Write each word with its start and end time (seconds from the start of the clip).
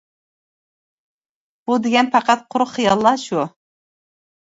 -بۇ 1.63 1.77
دېگەن 1.83 2.09
پەقەت 2.15 2.41
قۇرۇق 2.55 2.71
خىياللا 2.79 3.13
شۇ. 3.25 3.45